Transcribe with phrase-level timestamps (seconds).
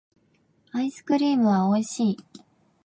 [0.71, 2.17] アイスクリームはおいしい